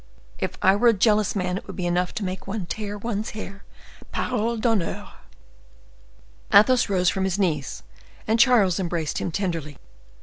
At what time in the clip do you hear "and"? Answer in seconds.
8.27-8.39